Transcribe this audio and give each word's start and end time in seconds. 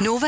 Nova. 0.00 0.26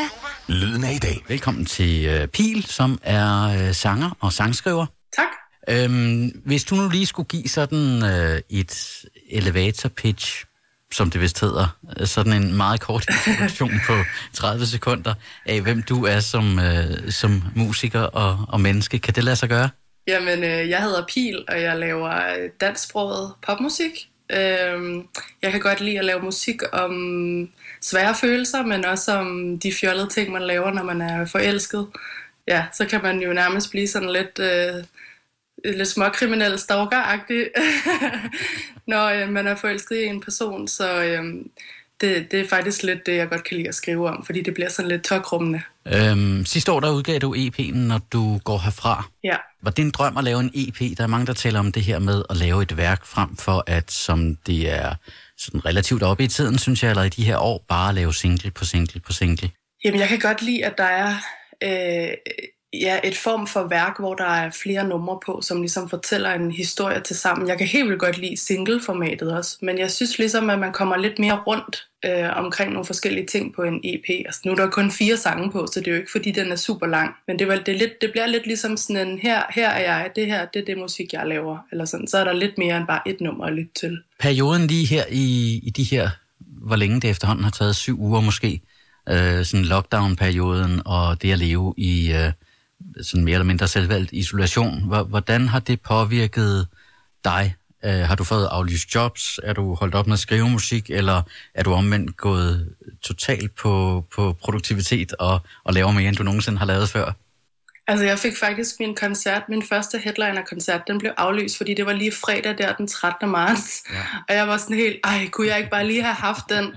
Lyden 0.49 0.85
af 0.85 0.93
i 0.93 0.99
dag. 0.99 1.25
Velkommen 1.29 1.67
til 1.67 2.21
uh, 2.23 2.27
Pil, 2.27 2.65
som 2.65 2.99
er 3.03 3.55
uh, 3.69 3.75
sanger 3.75 4.11
og 4.21 4.33
sangskriver. 4.33 4.87
Tak. 5.17 5.29
Øhm, 5.69 6.43
hvis 6.45 6.65
du 6.65 6.75
nu 6.75 6.89
lige 6.89 7.07
skulle 7.07 7.27
give 7.27 7.49
sådan 7.49 8.03
uh, 8.03 8.59
et 8.59 9.05
elevator 9.31 9.89
pitch, 9.89 10.45
som 10.93 11.11
det 11.11 11.21
vist 11.21 11.41
hedder, 11.41 11.77
øh, 12.01 12.07
sådan 12.07 12.33
en 12.33 12.57
meget 12.57 12.81
kort 12.81 13.07
introduktion 13.29 13.71
på 13.87 13.93
30 14.33 14.67
sekunder 14.67 15.15
af, 15.47 15.61
hvem 15.61 15.83
du 15.83 16.05
er 16.05 16.21
som, 16.21 16.59
uh, 16.59 17.11
som 17.11 17.43
musiker 17.57 18.01
og, 18.01 18.47
og 18.49 18.61
menneske. 18.61 18.99
Kan 18.99 19.15
det 19.15 19.25
lade 19.25 19.37
sig 19.37 19.49
gøre? 19.49 19.69
Jamen, 20.09 20.45
øh, 20.45 20.69
jeg 20.69 20.83
hedder 20.83 21.05
Pil, 21.15 21.45
og 21.49 21.63
jeg 21.63 21.79
laver 21.79 22.11
øh, 22.11 22.51
dansksproget 22.61 23.33
popmusik. 23.47 24.09
Øh, 24.31 25.05
jeg 25.43 25.53
kan 25.53 25.61
godt 25.61 25.81
lide 25.81 25.99
at 25.99 26.05
lave 26.05 26.23
musik 26.23 26.63
om 26.73 27.53
svære 27.81 28.15
følelser, 28.15 28.63
men 28.63 28.85
også 28.85 29.13
om 29.13 29.59
de 29.59 29.73
fjollede 29.73 30.09
ting, 30.09 30.33
man 30.33 30.43
laver, 30.43 30.71
når 30.73 30.83
man 30.83 31.01
er 31.01 31.27
forelsket. 31.27 31.87
Ja, 32.47 32.67
så 32.73 32.87
kan 32.87 33.03
man 33.03 33.21
jo 33.21 33.33
nærmest 33.33 33.71
blive 33.71 33.89
sådan 33.89 34.13
lidt, 34.13 34.39
øh, 34.39 34.85
lidt 35.65 35.89
småkriminel 35.89 36.59
stalker-agtig, 36.59 37.51
når 38.93 39.07
øh, 39.07 39.29
man 39.29 39.47
er 39.47 39.55
forelsket 39.55 39.97
i 39.97 40.05
en 40.05 40.21
person. 40.21 40.69
Så 40.69 41.05
øh, 41.05 41.45
det, 42.01 42.31
det 42.31 42.41
er 42.41 42.49
faktisk 42.49 42.83
lidt 42.83 43.07
det, 43.07 43.17
jeg 43.17 43.29
godt 43.29 43.45
kan 43.45 43.57
lide 43.57 43.69
at 43.69 43.75
skrive 43.75 44.09
om, 44.09 44.25
fordi 44.27 44.43
det 44.43 44.55
bliver 44.55 44.69
sådan 44.69 44.89
lidt 44.89 45.05
tørkrummende. 45.05 45.63
Øhm, 45.87 46.45
sidste 46.45 46.73
år 46.73 46.81
der 46.81 46.91
udgav 46.91 47.19
du 47.19 47.35
EP'en, 47.35 47.77
når 47.77 48.01
du 48.13 48.39
går 48.45 48.59
herfra. 48.59 49.11
Ja. 49.25 49.37
Var 49.63 49.71
det 49.71 49.83
en 49.83 49.91
drøm 49.91 50.17
at 50.17 50.25
lave 50.25 50.41
en 50.41 50.51
EP? 50.55 50.99
Der 50.99 51.05
er 51.05 51.07
mange, 51.07 51.27
der 51.27 51.33
taler 51.33 51.59
om 51.59 51.73
det 51.73 51.83
her 51.83 51.99
med 51.99 52.23
at 52.31 52.37
lave 52.37 52.63
et 52.63 52.77
værk 52.77 53.05
frem 53.05 53.37
for, 53.37 53.65
at 53.67 53.91
som 53.91 54.37
det 54.37 54.71
er 54.71 54.95
sådan 55.39 55.65
relativt 55.65 56.03
oppe 56.03 56.25
i 56.25 56.27
tiden, 56.27 56.59
synes 56.59 56.83
jeg, 56.83 56.91
eller 56.91 57.03
i 57.03 57.09
de 57.09 57.25
her 57.25 57.39
år, 57.39 57.65
bare 57.69 57.95
lave 57.95 58.15
single 58.15 58.51
på 58.51 58.65
single 58.65 59.01
på 59.01 59.13
single. 59.13 59.51
Jamen, 59.85 60.01
jeg 60.01 60.09
kan 60.09 60.19
godt 60.19 60.43
lide, 60.43 60.65
at 60.65 60.79
der 60.79 60.85
er 60.85 61.15
øh, 61.63 62.09
ja, 62.73 63.01
et 63.05 63.17
form 63.17 63.47
for 63.47 63.67
værk, 63.69 63.99
hvor 63.99 64.15
der 64.15 64.25
er 64.25 64.51
flere 64.51 64.89
numre 64.89 65.19
på, 65.27 65.41
som 65.43 65.61
ligesom 65.61 65.89
fortæller 65.89 66.33
en 66.33 66.51
historie 66.51 67.01
til 67.01 67.17
sammen. 67.17 67.49
Jeg 67.49 67.59
kan 67.59 67.67
helt 67.67 67.89
vildt 67.89 68.01
godt 68.01 68.19
lide 68.19 68.37
singleformatet 68.37 69.37
også, 69.37 69.59
men 69.63 69.79
jeg 69.79 69.91
synes 69.91 70.19
ligesom, 70.19 70.51
at 70.51 70.59
man 70.59 70.73
kommer 70.73 70.97
lidt 70.97 71.19
mere 71.19 71.43
rundt 71.47 71.87
øh, 72.05 72.37
omkring 72.37 72.73
nogle 72.73 72.85
forskellige 72.85 73.27
ting 73.27 73.55
på 73.55 73.63
en 73.63 73.81
EP. 73.85 74.27
Altså, 74.27 74.41
nu 74.45 74.53
er 74.53 74.57
der 74.57 74.71
kun 74.71 74.91
fire 74.91 75.17
sange 75.17 75.51
på, 75.51 75.67
så 75.73 75.81
det 75.81 75.89
er 75.89 75.93
jo 75.93 75.99
ikke, 75.99 76.13
fordi 76.13 76.31
den 76.31 76.53
er 76.53 76.57
super 76.57 76.87
lang. 76.87 77.15
Men 77.27 77.39
det, 77.39 77.49
var, 77.49 77.57
det, 77.57 77.77
lidt, 77.77 78.01
det 78.01 78.11
bliver 78.11 78.27
lidt 78.27 78.47
ligesom 78.47 78.77
sådan 78.77 79.09
en, 79.09 79.19
her, 79.19 79.43
her 79.51 79.69
er 79.69 79.81
jeg, 79.81 80.11
det 80.17 80.27
her, 80.27 80.47
det 80.55 80.61
er 80.61 80.65
det 80.65 80.79
musik, 80.79 81.13
jeg 81.13 81.27
laver. 81.27 81.59
Eller 81.73 81.85
sådan. 81.85 82.09
Så 82.09 82.19
er 82.19 82.25
der 82.25 82.33
lidt 82.33 82.59
mere 82.59 82.77
end 82.77 82.87
bare 82.87 83.09
et 83.09 83.21
nummer 83.21 83.45
at 83.45 83.53
lytte 83.53 83.73
til. 83.81 83.99
Perioden 84.21 84.67
lige 84.67 84.87
her 84.87 85.05
i, 85.11 85.61
i 85.63 85.71
de 85.71 85.85
her, 85.85 86.11
hvor 86.39 86.77
længe 86.77 87.01
det 87.01 87.11
efterhånden 87.11 87.45
har 87.45 87.51
taget, 87.51 87.77
syv 87.77 88.01
uger 88.01 88.21
måske, 88.21 88.61
øh, 89.09 89.45
sådan 89.45 89.65
lockdown-perioden 89.65 90.83
og 90.85 91.23
det 91.23 91.33
at 91.33 91.39
leve 91.39 91.75
i 91.77 92.13
øh, 92.13 92.33
sådan 93.03 93.25
mere 93.25 93.35
eller 93.35 93.45
mindre 93.45 93.69
selvvalgt 93.69 94.13
isolation. 94.13 94.83
Hvordan 95.09 95.49
har 95.49 95.61
det 95.61 95.81
påvirket 95.81 96.69
dig? 97.25 97.55
Øh, 97.85 98.01
har 98.01 98.15
du 98.15 98.25
fået 98.25 98.49
aflyst 98.51 98.95
jobs? 98.95 99.41
Er 99.43 99.53
du 99.53 99.75
holdt 99.75 99.95
op 99.95 100.07
med 100.07 100.15
at 100.15 100.19
skrive 100.19 100.51
musik? 100.51 100.91
Eller 100.91 101.23
er 101.55 101.63
du 101.63 101.73
omvendt 101.73 102.17
gået 102.17 102.75
totalt 103.03 103.55
på, 103.55 104.05
på 104.15 104.33
produktivitet 104.33 105.13
og, 105.19 105.41
og 105.65 105.75
laver 105.75 105.93
mere, 105.93 106.09
end 106.09 106.17
du 106.17 106.23
nogensinde 106.23 106.59
har 106.59 106.67
lavet 106.67 106.89
før? 106.89 107.13
Altså, 107.87 108.05
jeg 108.05 108.19
fik 108.19 108.37
faktisk 108.37 108.81
min 108.81 108.95
koncert, 108.95 109.43
min 109.49 109.63
første 109.63 109.99
headliner-koncert, 109.99 110.83
den 110.87 110.99
blev 110.99 111.13
aflyst, 111.17 111.57
fordi 111.57 111.75
det 111.75 111.87
var 111.87 111.93
lige 111.93 112.13
fredag 112.13 112.59
der 112.59 112.75
den 112.75 112.89
13. 112.89 113.31
marts. 113.31 113.85
Ja. 113.93 114.03
Og 114.29 114.35
jeg 114.35 114.49
var 114.49 114.57
sådan 114.57 114.77
helt, 114.77 114.97
ej, 115.05 115.29
kunne 115.33 115.47
jeg 115.47 115.59
ikke 115.59 115.71
bare 115.71 115.87
lige 115.87 116.03
have 116.03 116.15
haft 116.15 116.45
den 116.49 116.77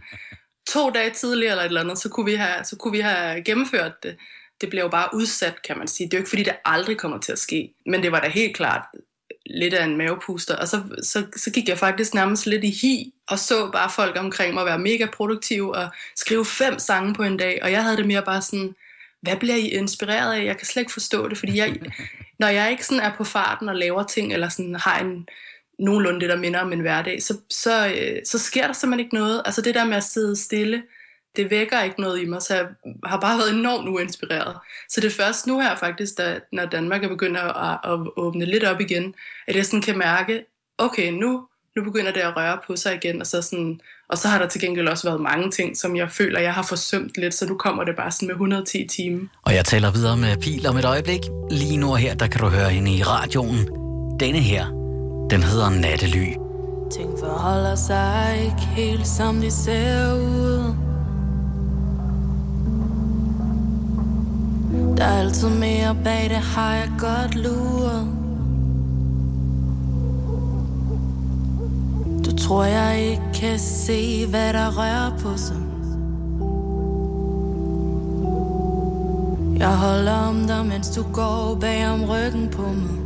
to 0.69 0.89
dage 0.89 1.09
tidligere 1.09 1.51
eller 1.51 1.63
et 1.63 1.67
eller 1.67 1.81
andet, 1.81 1.97
så 1.97 2.09
kunne 2.09 2.25
vi 2.25 2.35
have, 2.35 2.63
så 2.63 2.75
kunne 2.75 2.91
vi 2.91 2.99
have 2.99 3.43
gennemført 3.43 4.03
det 4.03 4.15
det 4.61 4.69
bliver 4.69 4.83
jo 4.83 4.89
bare 4.89 5.09
udsat, 5.13 5.61
kan 5.61 5.77
man 5.77 5.87
sige. 5.87 6.07
Det 6.07 6.13
er 6.13 6.17
jo 6.17 6.21
ikke 6.21 6.29
fordi, 6.29 6.43
det 6.43 6.55
aldrig 6.65 6.97
kommer 6.97 7.17
til 7.17 7.31
at 7.31 7.39
ske. 7.39 7.73
Men 7.85 8.03
det 8.03 8.11
var 8.11 8.19
da 8.19 8.27
helt 8.27 8.55
klart 8.55 8.81
lidt 9.45 9.73
af 9.73 9.85
en 9.85 9.97
mavepuster. 9.97 10.55
Og 10.55 10.67
så, 10.67 10.81
så, 11.03 11.25
så 11.35 11.51
gik 11.51 11.69
jeg 11.69 11.77
faktisk 11.77 12.13
nærmest 12.13 12.45
lidt 12.45 12.63
i 12.63 12.69
hi, 12.81 13.13
og 13.29 13.39
så 13.39 13.69
bare 13.71 13.89
folk 13.89 14.17
omkring 14.19 14.53
mig 14.53 14.65
være 14.65 14.79
mega 14.79 15.05
produktive 15.13 15.75
og 15.75 15.89
skrive 16.15 16.45
fem 16.45 16.79
sange 16.79 17.13
på 17.13 17.23
en 17.23 17.37
dag. 17.37 17.59
Og 17.63 17.71
jeg 17.71 17.83
havde 17.83 17.97
det 17.97 18.07
mere 18.07 18.21
bare 18.21 18.41
sådan, 18.41 18.75
hvad 19.21 19.37
bliver 19.37 19.55
I 19.55 19.67
inspireret 19.67 20.33
af? 20.33 20.45
Jeg 20.45 20.57
kan 20.57 20.67
slet 20.67 20.81
ikke 20.81 20.93
forstå 20.93 21.27
det, 21.27 21.37
fordi 21.37 21.57
jeg, 21.57 21.75
når 22.39 22.47
jeg 22.47 22.71
ikke 22.71 22.85
sådan 22.85 23.03
er 23.03 23.15
på 23.17 23.23
farten 23.23 23.69
og 23.69 23.75
laver 23.75 24.03
ting, 24.03 24.33
eller 24.33 24.49
sådan 24.49 24.75
har 24.75 24.99
en 24.99 25.27
nogenlunde 25.79 26.19
det, 26.19 26.29
der 26.29 26.37
minder 26.37 26.59
om 26.59 26.73
en 26.73 26.79
hverdag, 26.79 27.23
så, 27.23 27.37
så, 27.49 27.87
øh, 27.87 28.19
så 28.25 28.39
sker 28.39 28.67
der 28.67 28.73
simpelthen 28.73 29.05
ikke 29.05 29.15
noget. 29.15 29.41
Altså 29.45 29.61
det 29.61 29.75
der 29.75 29.85
med 29.85 29.97
at 29.97 30.03
sidde 30.03 30.35
stille, 30.35 30.83
det 31.35 31.51
vækker 31.51 31.81
ikke 31.81 32.01
noget 32.01 32.21
i 32.21 32.25
mig, 32.25 32.41
så 32.41 32.55
jeg 32.55 32.65
har 33.05 33.19
bare 33.19 33.37
været 33.37 33.53
enormt 33.53 33.89
uinspireret. 33.89 34.55
Så 34.89 35.01
det 35.01 35.07
er 35.07 35.23
først 35.23 35.47
nu 35.47 35.59
her 35.59 35.75
faktisk, 35.75 36.17
da, 36.17 36.39
når 36.51 36.65
Danmark 36.65 37.03
er 37.03 37.07
begyndt 37.07 37.37
at, 37.37 37.77
at 37.83 37.99
åbne 38.17 38.45
lidt 38.45 38.63
op 38.63 38.81
igen, 38.81 39.13
at 39.47 39.55
jeg 39.55 39.65
sådan 39.65 39.81
kan 39.81 39.97
mærke, 39.97 40.43
okay, 40.77 41.11
nu, 41.11 41.47
nu 41.75 41.83
begynder 41.83 42.11
det 42.11 42.19
at 42.19 42.37
røre 42.37 42.57
på 42.67 42.75
sig 42.75 42.95
igen, 42.95 43.21
og 43.21 43.27
så, 43.27 43.41
sådan, 43.41 43.79
og 44.09 44.17
så 44.17 44.27
har 44.27 44.39
der 44.39 44.47
til 44.47 44.61
gengæld 44.61 44.87
også 44.87 45.09
været 45.09 45.21
mange 45.21 45.51
ting, 45.51 45.77
som 45.77 45.95
jeg 45.95 46.11
føler, 46.11 46.39
jeg 46.39 46.53
har 46.53 46.63
forsømt 46.63 47.11
lidt, 47.17 47.33
så 47.33 47.47
nu 47.47 47.57
kommer 47.57 47.83
det 47.83 47.95
bare 47.95 48.11
sådan 48.11 48.27
med 48.27 48.35
110 48.35 48.87
timer. 48.87 49.27
Og 49.45 49.53
jeg 49.53 49.65
taler 49.65 49.91
videre 49.91 50.17
med 50.17 50.37
Pil 50.37 50.67
om 50.67 50.77
et 50.77 50.85
øjeblik. 50.85 51.21
Lige 51.51 51.77
nu 51.77 51.93
her, 51.93 52.15
der 52.15 52.27
kan 52.27 52.41
du 52.41 52.47
høre 52.47 52.69
hende 52.69 52.91
i 52.97 53.03
radioen. 53.03 53.67
Denne 54.19 54.39
her, 54.39 54.65
den 55.29 55.43
hedder 55.43 55.69
Nattely. 55.69 56.27
Ting 56.91 57.19
forholder 57.19 57.75
sig 57.75 58.39
ikke 58.43 58.65
helt 58.75 59.07
som 59.07 59.41
de 59.41 59.51
ser 59.51 60.13
ud 60.13 60.90
Der 65.01 65.07
er 65.07 65.19
altid 65.19 65.49
mere 65.49 65.95
bag 66.03 66.29
det, 66.29 66.37
har 66.37 66.73
jeg 66.73 66.91
godt 66.99 67.35
luret. 67.35 68.07
Du 72.25 72.37
tror 72.37 72.63
jeg 72.63 73.01
ikke 73.01 73.21
kan 73.33 73.59
se, 73.59 74.27
hvad 74.27 74.53
der 74.53 74.77
rører 74.77 75.17
på 75.19 75.37
sig. 75.37 75.57
Jeg 79.59 79.77
holder 79.77 80.13
om 80.13 80.47
dig, 80.47 80.65
mens 80.65 80.89
du 80.89 81.03
går 81.13 81.57
bag 81.61 81.89
om 81.89 82.03
ryggen 82.03 82.49
på 82.49 82.61
mig. 82.61 82.97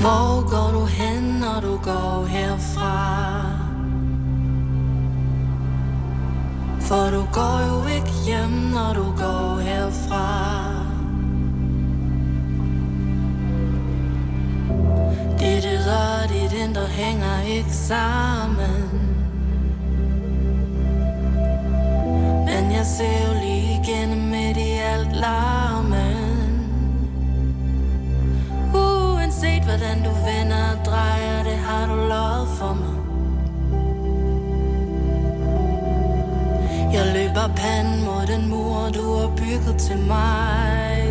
Hvor 0.00 0.50
går 0.50 0.80
du 0.80 0.86
hen, 0.86 1.22
når 1.22 1.60
du 1.60 1.76
går 1.76 2.26
herfra? 2.28 3.26
For 6.86 7.10
du 7.10 7.26
går 7.32 7.60
jo 7.68 7.85
hjem, 8.26 8.50
når 8.50 8.92
du 8.94 9.04
går 9.04 9.60
herfra. 9.60 10.26
Dit 15.38 15.64
ydre 15.74 16.00
og 16.22 16.28
dit 16.28 16.52
indre 16.64 16.86
hænger 16.86 17.42
ikke 17.48 17.70
sammen. 17.70 18.90
Men 22.46 22.72
jeg 22.72 22.86
ser 22.86 23.26
jo 23.28 23.32
lige 23.40 23.80
igennem 23.82 24.28
midt 24.28 24.56
i 24.56 24.70
alt 24.94 25.16
larmen. 25.16 26.70
Uanset 28.74 29.62
hvordan 29.62 30.02
du 30.04 30.10
vender 30.10 30.70
og 30.78 30.84
drejer, 30.86 31.42
det 31.42 31.58
har 31.58 31.86
du 31.86 31.94
lovet 31.94 32.48
for 32.58 32.74
mig. 32.74 32.96
Jeg 36.92 37.06
løber 37.14 37.54
panden 37.56 38.05
til 39.78 39.98
mig 39.98 41.02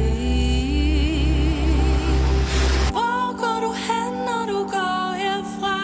Hvor 2.91 3.37
går 3.41 3.67
du 3.67 3.73
hen, 3.73 4.13
når 4.25 4.45
du 4.47 4.59
går 4.75 5.13
herfra? 5.13 5.77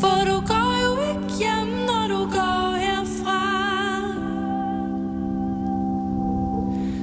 For 0.00 0.24
du 0.30 0.46
går 0.46 0.72
jo 0.84 0.92
ikke 1.10 1.34
hjem, 1.38 1.68
når 1.86 2.04
du 2.08 2.20
går 2.30 2.76
herfra 2.76 3.42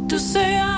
Du 0.10 0.18
søger 0.18 0.69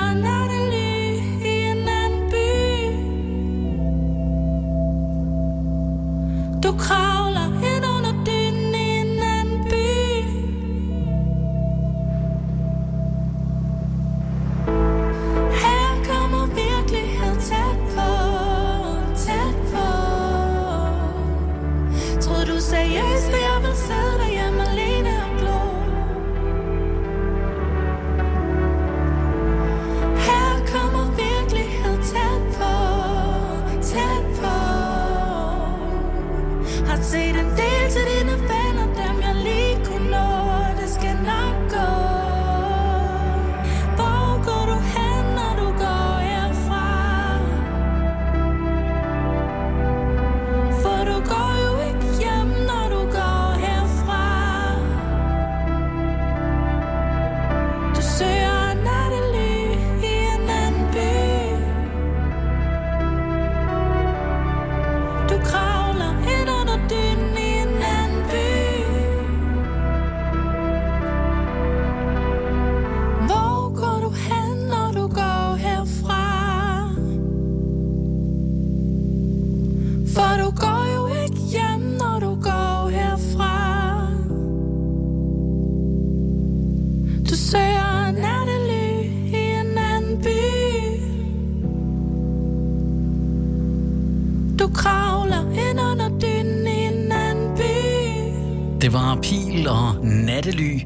nattely, 100.41 100.79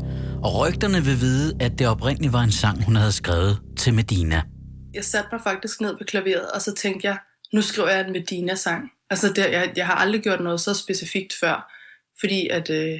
og 0.43 0.59
rygterne 0.59 1.03
vil 1.03 1.19
vide, 1.19 1.57
at 1.59 1.79
det 1.79 1.87
oprindeligt 1.87 2.33
var 2.33 2.41
en 2.41 2.51
sang, 2.51 2.83
hun 2.83 2.95
havde 2.95 3.11
skrevet 3.11 3.61
til 3.77 3.93
Medina. 3.93 4.41
Jeg 4.93 5.05
satte 5.05 5.29
mig 5.31 5.41
faktisk 5.41 5.81
ned 5.81 5.97
ved 5.97 6.05
klaveret, 6.05 6.51
og 6.51 6.61
så 6.61 6.73
tænkte 6.73 7.07
jeg, 7.07 7.17
nu 7.53 7.61
skriver 7.61 7.89
jeg 7.89 8.05
en 8.05 8.11
Medina-sang. 8.11 8.91
Altså, 9.09 9.33
det, 9.33 9.37
jeg, 9.37 9.73
jeg 9.75 9.85
har 9.85 9.95
aldrig 9.95 10.21
gjort 10.21 10.41
noget 10.41 10.61
så 10.61 10.73
specifikt 10.73 11.33
før, 11.39 11.71
fordi 12.19 12.47
at, 12.47 12.69
øh, 12.69 12.99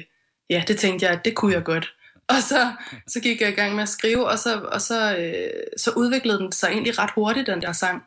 ja, 0.50 0.64
det 0.68 0.78
tænkte 0.78 1.06
jeg, 1.06 1.12
at 1.12 1.24
det 1.24 1.34
kunne 1.34 1.52
jeg 1.54 1.64
godt. 1.64 1.94
Og 2.28 2.42
så, 2.48 2.72
så 3.06 3.20
gik 3.20 3.40
jeg 3.40 3.48
i 3.48 3.52
gang 3.52 3.74
med 3.74 3.82
at 3.82 3.88
skrive, 3.88 4.28
og 4.28 4.38
så, 4.38 4.60
og 4.60 4.80
så, 4.80 5.16
øh, 5.16 5.62
så 5.76 5.90
udviklede 5.90 6.38
den 6.38 6.52
sig 6.52 6.68
egentlig 6.68 6.98
ret 6.98 7.10
hurtigt, 7.14 7.46
den 7.46 7.62
der 7.62 7.72
sang. 7.72 8.02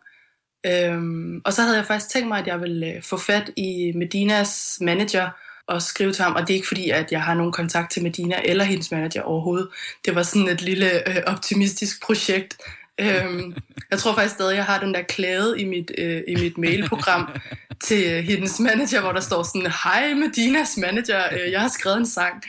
Øhm, 0.65 1.41
og 1.45 1.53
så 1.53 1.61
havde 1.61 1.77
jeg 1.77 1.85
faktisk 1.85 2.11
tænkt 2.11 2.27
mig, 2.27 2.39
at 2.39 2.47
jeg 2.47 2.61
ville 2.61 2.87
øh, 2.87 3.03
få 3.03 3.17
fat 3.17 3.51
i 3.55 3.91
Medinas 3.95 4.77
manager, 4.81 5.29
og 5.69 5.81
skrive 5.81 6.13
til 6.13 6.23
ham, 6.23 6.35
og 6.35 6.41
det 6.41 6.49
er 6.49 6.55
ikke 6.55 6.67
fordi, 6.67 6.89
at 6.89 7.11
jeg 7.11 7.21
har 7.21 7.33
nogen 7.33 7.51
kontakt 7.51 7.91
til 7.91 8.03
Medina 8.03 8.41
eller 8.45 8.63
hendes 8.63 8.91
manager 8.91 9.21
overhovedet. 9.21 9.67
Det 10.05 10.15
var 10.15 10.23
sådan 10.23 10.47
et 10.47 10.61
lille 10.61 11.09
øh, 11.09 11.23
optimistisk 11.25 12.03
projekt. 12.03 12.57
Øhm, 12.99 13.55
jeg 13.91 13.99
tror 13.99 14.15
faktisk 14.15 14.35
stadig, 14.35 14.51
at 14.51 14.57
jeg 14.57 14.65
har 14.65 14.79
den 14.79 14.93
der 14.93 15.01
klæde 15.01 15.61
i 15.61 15.65
mit, 15.65 15.91
øh, 15.97 16.21
i 16.27 16.35
mit 16.35 16.57
mailprogram 16.57 17.29
til 17.87 18.13
øh, 18.13 18.23
hendes 18.23 18.59
manager, 18.59 19.01
hvor 19.01 19.11
der 19.11 19.19
står 19.19 19.43
sådan, 19.43 19.71
hej 19.83 20.13
Medinas 20.13 20.77
manager, 20.77 21.23
øh, 21.31 21.51
jeg 21.51 21.61
har 21.61 21.69
skrevet 21.69 21.97
en 21.97 22.05
sang. 22.05 22.43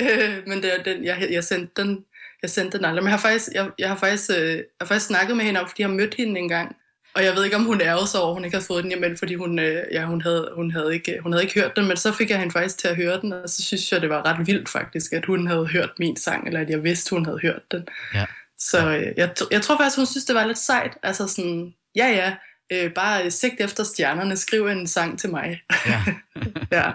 Øh, 0.00 0.34
men 0.46 0.62
det, 0.62 0.72
den, 0.84 1.04
jeg, 1.04 1.28
jeg 1.30 1.44
sendte 1.44 1.82
den 1.82 2.04
jeg 2.42 2.50
sendte 2.50 2.78
den 2.78 2.84
aldrig. 2.84 3.02
Men 3.02 3.10
jeg 3.10 3.18
har 3.18 3.28
faktisk, 3.28 3.48
jeg, 3.54 3.70
jeg 3.78 3.88
har 3.88 3.96
faktisk, 3.96 4.30
øh, 4.30 4.56
jeg 4.56 4.64
har 4.80 4.86
faktisk 4.86 5.06
snakket 5.06 5.36
med 5.36 5.44
hende 5.44 5.60
om, 5.60 5.68
fordi 5.68 5.82
jeg 5.82 5.88
har 5.88 5.96
mødt 5.96 6.14
hende 6.14 6.40
en 6.40 6.48
gang. 6.48 6.76
Og 7.14 7.24
jeg 7.24 7.34
ved 7.34 7.44
ikke, 7.44 7.56
om 7.56 7.64
hun 7.64 7.80
ærede 7.80 8.06
sig 8.06 8.20
over, 8.20 8.30
at 8.30 8.34
hun 8.34 8.44
ikke 8.44 8.56
havde 8.56 8.66
fået 8.66 8.84
den 8.84 9.00
hjem, 9.00 9.16
fordi 9.16 9.34
hun, 9.34 9.58
øh, 9.58 9.84
ja, 9.92 10.04
hun, 10.04 10.22
havde, 10.22 10.50
hun, 10.54 10.70
havde 10.70 10.94
ikke, 10.94 11.18
hun 11.22 11.32
havde 11.32 11.44
ikke 11.44 11.60
hørt 11.60 11.76
den, 11.76 11.88
men 11.88 11.96
så 11.96 12.12
fik 12.12 12.30
jeg 12.30 12.38
hende 12.38 12.52
faktisk 12.52 12.78
til 12.78 12.88
at 12.88 12.96
høre 12.96 13.20
den, 13.20 13.32
og 13.32 13.48
så 13.48 13.62
synes 13.62 13.92
jeg, 13.92 14.00
det 14.00 14.10
var 14.10 14.26
ret 14.26 14.46
vildt 14.46 14.68
faktisk, 14.68 15.12
at 15.12 15.24
hun 15.26 15.46
havde 15.46 15.66
hørt 15.66 15.90
min 15.98 16.16
sang, 16.16 16.46
eller 16.46 16.60
at 16.60 16.70
jeg 16.70 16.84
vidste, 16.84 17.10
hun 17.10 17.24
havde 17.24 17.38
hørt 17.42 17.62
den. 17.70 17.88
Ja. 18.14 18.24
Så 18.58 18.88
øh, 18.88 19.06
jeg, 19.16 19.30
jeg 19.50 19.62
tror 19.62 19.76
faktisk, 19.76 19.96
hun 19.96 20.06
synes, 20.06 20.24
det 20.24 20.34
var 20.34 20.46
lidt 20.46 20.58
sejt. 20.58 20.92
Altså 21.02 21.26
sådan, 21.26 21.74
ja 21.96 22.08
ja, 22.08 22.34
øh, 22.72 22.92
bare 22.92 23.30
sigt 23.30 23.60
efter 23.60 23.84
stjernerne, 23.84 24.36
skriv 24.36 24.66
en 24.66 24.86
sang 24.86 25.18
til 25.18 25.30
mig. 25.30 25.62
Ja. 25.86 26.02
ja. 26.78 26.90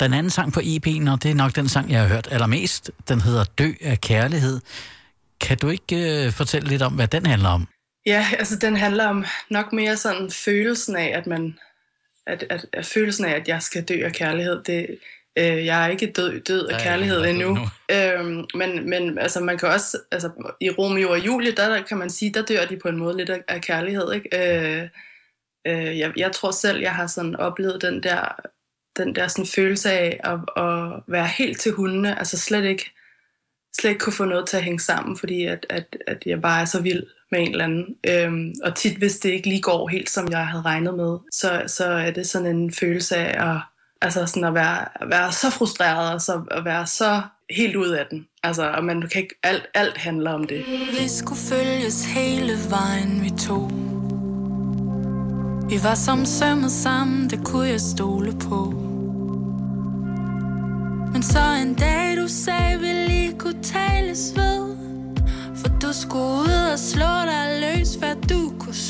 Den 0.00 0.12
anden 0.12 0.30
sang 0.30 0.52
på 0.52 0.60
EP'en, 0.60 1.10
og 1.10 1.22
det 1.22 1.30
er 1.30 1.34
nok 1.34 1.56
den 1.56 1.68
sang, 1.68 1.90
jeg 1.90 2.00
har 2.00 2.08
hørt 2.08 2.28
allermest, 2.30 2.90
den 3.08 3.20
hedder 3.20 3.44
Dø 3.44 3.72
af 3.80 4.00
kærlighed. 4.00 4.60
Kan 5.40 5.58
du 5.58 5.68
ikke 5.68 6.26
øh, 6.26 6.32
fortælle 6.32 6.68
lidt 6.68 6.82
om, 6.82 6.92
hvad 6.92 7.08
den 7.08 7.26
handler 7.26 7.48
om? 7.48 7.68
Ja, 8.06 8.26
altså 8.38 8.56
den 8.56 8.76
handler 8.76 9.06
om 9.06 9.24
nok 9.50 9.72
mere 9.72 9.96
sådan 9.96 10.30
følelsen 10.30 10.96
af, 10.96 11.12
at 11.14 11.26
man, 11.26 11.58
at, 12.26 12.44
at, 12.50 12.66
at 12.72 12.86
følelsen 12.86 13.24
af, 13.24 13.34
at 13.34 13.48
jeg 13.48 13.62
skal 13.62 13.84
dø 13.84 14.04
af 14.04 14.12
kærlighed, 14.12 14.62
det, 14.62 14.98
øh, 15.38 15.66
jeg 15.66 15.84
er 15.84 15.88
ikke 15.88 16.12
død, 16.16 16.40
død 16.40 16.66
af 16.66 16.80
kærlighed 16.80 17.22
ja, 17.22 17.30
endnu. 17.30 17.48
endnu. 17.48 17.68
Øhm, 17.90 18.46
men, 18.54 18.90
men 18.90 19.18
altså 19.18 19.40
man 19.40 19.58
kan 19.58 19.68
også, 19.68 19.98
altså 20.10 20.30
i 20.60 20.70
Romeo 20.70 21.10
og 21.10 21.26
Julie, 21.26 21.52
der, 21.52 21.68
der 21.68 21.82
kan 21.82 21.98
man 21.98 22.10
sige, 22.10 22.34
der 22.34 22.42
dør 22.42 22.64
de 22.64 22.76
på 22.76 22.88
en 22.88 22.96
måde 22.96 23.16
lidt 23.16 23.30
af, 23.30 23.42
af 23.48 23.60
kærlighed, 23.60 24.12
ikke? 24.12 24.28
Øh, 24.34 24.88
øh, 25.66 25.98
jeg, 25.98 26.12
jeg 26.16 26.32
tror 26.32 26.50
selv, 26.50 26.80
jeg 26.80 26.94
har 26.94 27.06
sådan 27.06 27.36
oplevet 27.36 27.82
den 27.82 28.02
der, 28.02 28.40
den 28.96 29.14
der 29.14 29.28
sådan 29.28 29.46
følelse 29.46 29.92
af 29.92 30.20
at, 30.24 30.64
at 30.64 31.02
være 31.06 31.26
helt 31.26 31.60
til 31.60 31.72
hundene, 31.72 32.18
altså 32.18 32.38
slet 32.38 32.64
ikke, 32.64 32.90
slet 33.80 33.90
ikke 33.90 34.00
kunne 34.00 34.12
få 34.12 34.24
noget 34.24 34.48
til 34.48 34.56
at 34.56 34.62
hænge 34.62 34.80
sammen, 34.80 35.16
fordi 35.16 35.44
at, 35.44 35.66
at, 35.68 35.96
at 36.06 36.22
jeg 36.26 36.40
bare 36.40 36.60
er 36.60 36.64
så 36.64 36.82
vild 36.82 37.02
med 37.34 37.42
en 37.42 37.50
eller 37.50 37.64
anden. 37.64 37.86
Øhm, 38.08 38.54
og 38.64 38.74
tit, 38.74 38.96
hvis 38.98 39.18
det 39.18 39.30
ikke 39.30 39.48
lige 39.48 39.62
går 39.62 39.88
helt, 39.88 40.10
som 40.10 40.28
jeg 40.30 40.46
havde 40.46 40.62
regnet 40.62 40.94
med, 40.94 41.18
så, 41.32 41.62
så 41.66 41.84
er 41.84 42.10
det 42.10 42.26
sådan 42.26 42.56
en 42.56 42.72
følelse 42.72 43.16
af 43.16 43.50
at, 43.50 43.60
altså 44.02 44.26
sådan 44.26 44.44
at 44.44 44.54
være, 44.54 45.02
at 45.02 45.10
være 45.10 45.32
så 45.32 45.50
frustreret, 45.50 46.14
og 46.14 46.20
så 46.20 46.42
at 46.50 46.64
være 46.64 46.86
så 46.86 47.22
helt 47.50 47.76
ud 47.76 47.88
af 47.88 48.06
den. 48.10 48.26
Altså, 48.42 48.70
og 48.70 48.84
man 48.84 49.00
kan 49.00 49.22
ikke, 49.22 49.34
alt, 49.42 49.66
alt 49.74 49.96
handler 49.96 50.30
om 50.30 50.44
det. 50.44 50.64
Vi 51.00 51.08
skulle 51.08 51.40
følges 51.40 52.04
hele 52.04 52.52
vejen, 52.70 53.22
vi 53.22 53.30
to. 53.30 53.70
Vi 55.68 55.76
var 55.82 55.94
som 55.94 56.24
sømmet 56.26 56.72
sammen, 56.72 57.30
det 57.30 57.40
kunne 57.44 57.68
jeg 57.68 57.80
stole 57.80 58.32
på. 58.48 58.60
Men 61.12 61.22
så 61.22 61.38
en 61.62 61.74
dag, 61.74 62.16
du 62.16 62.28
sagde, 62.28 62.78
vi 62.80 62.86
lige 62.86 63.38
kunne 63.38 63.62
tales 63.62 64.32
ved. 64.36 64.76
For 65.56 65.68
du 65.82 65.92
skulle 65.92 66.24
ud 66.24 66.72
og 66.72 66.78
slå 66.78 67.13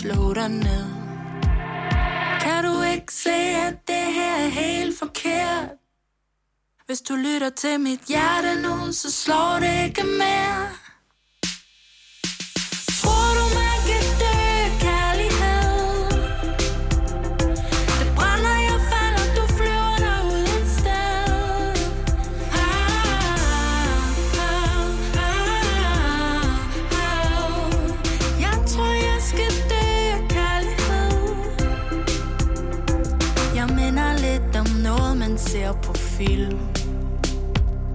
slå 0.04 0.34
dig 0.34 0.48
ned 0.48 0.86
Kan 2.40 2.64
du 2.64 2.82
ikke 2.82 3.12
se, 3.12 3.36
at 3.68 3.88
det 3.88 4.14
her 4.14 4.44
er 4.44 4.48
helt 4.48 4.98
forkert? 4.98 5.68
Hvis 6.86 7.00
du 7.00 7.14
lytter 7.16 7.50
til 7.50 7.80
mit 7.80 8.00
hjerte 8.00 8.62
nu, 8.62 8.92
så 8.92 9.10
slår 9.10 9.58
det 9.60 9.84
ikke 9.84 10.04
mere 10.04 10.83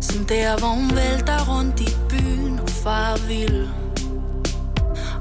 Som 0.10 0.26
der, 0.26 0.58
hvor 0.60 0.68
hun 0.68 0.90
vælter 0.96 1.40
rundt 1.52 1.80
i 1.80 1.90
byen 2.10 2.60
og 2.60 2.70
far 2.70 3.28
vil 3.28 3.70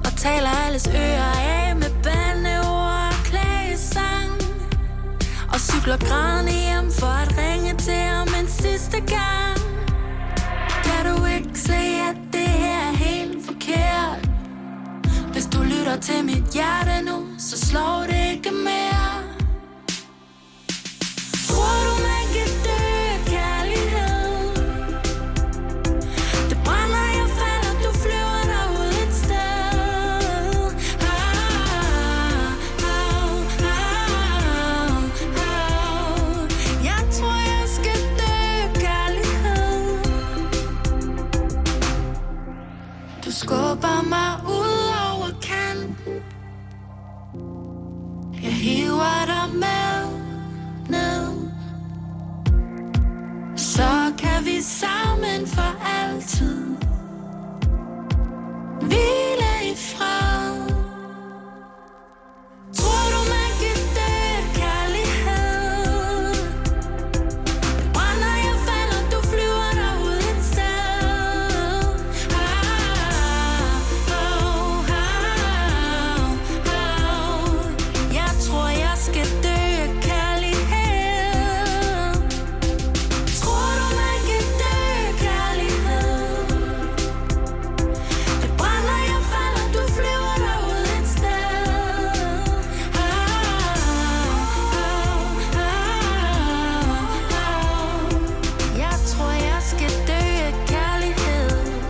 Og 0.05 0.13
taler 0.17 0.51
alles 0.67 0.89
ører 0.89 1.35
af 1.57 1.77
med 1.77 1.91
bandeord 2.03 3.13
og 3.13 3.21
klagesang. 3.25 4.33
Og 5.53 5.61
cykler 5.61 5.97
grædende 5.97 6.53
hjem 6.53 6.91
for 7.01 7.15
at 7.25 7.31
ringe 7.39 7.75
til 7.79 8.03
ham 8.13 8.29
en 8.41 8.49
sidste 8.49 8.97
gang. 8.97 9.59
Kan 10.87 11.01
du 11.09 11.25
ikke 11.25 11.61
se, 11.61 11.81
at 12.11 12.17
det 12.33 12.49
her 12.63 12.81
er 12.91 12.97
helt 12.97 13.47
forkert? 13.47 14.29
Hvis 15.33 15.47
du 15.47 15.63
lytter 15.63 15.97
til 16.01 16.25
mit 16.25 16.45
hjerte 16.55 17.05
nu, 17.07 17.27
så 17.39 17.59
slår 17.67 18.05
det 18.11 18.28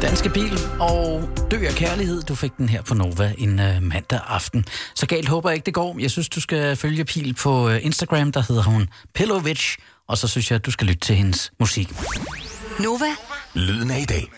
Danske 0.08 0.28
Bil 0.30 0.58
og 0.80 1.28
Dø 1.50 1.56
af 1.66 1.72
Kærlighed. 1.72 2.22
Du 2.22 2.34
fik 2.34 2.56
den 2.56 2.68
her 2.68 2.82
på 2.82 2.94
Nova 2.94 3.32
en 3.38 3.50
uh, 3.50 3.82
mandag 3.82 4.20
aften. 4.28 4.64
Så 4.94 5.06
galt 5.06 5.28
håber 5.28 5.50
jeg 5.50 5.54
ikke, 5.54 5.66
det 5.66 5.74
går. 5.74 5.98
Jeg 5.98 6.10
synes, 6.10 6.28
du 6.28 6.40
skal 6.40 6.76
følge 6.76 7.04
Pil 7.04 7.34
på 7.34 7.66
uh, 7.66 7.84
Instagram. 7.84 8.32
Der 8.32 8.42
hedder 8.48 8.62
hun 8.62 8.88
Pillovic. 9.14 9.76
Og 10.08 10.18
så 10.18 10.28
synes 10.28 10.50
jeg, 10.50 10.56
at 10.56 10.66
du 10.66 10.70
skal 10.70 10.86
lytte 10.86 11.00
til 11.00 11.16
hendes 11.16 11.52
musik. 11.60 11.88
Nova. 12.80 13.06
Lyden 13.54 13.90
af 13.90 14.00
i 14.00 14.04
dag. 14.04 14.30